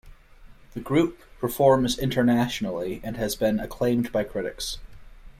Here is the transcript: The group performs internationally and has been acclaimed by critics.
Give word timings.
The 0.73 0.79
group 0.79 1.19
performs 1.39 1.99
internationally 1.99 3.01
and 3.03 3.17
has 3.17 3.35
been 3.35 3.59
acclaimed 3.59 4.11
by 4.11 4.23
critics. 4.23 4.79